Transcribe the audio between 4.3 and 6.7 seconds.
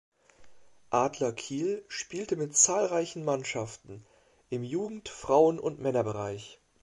im Jugend-, Frauen- und Männerbereich.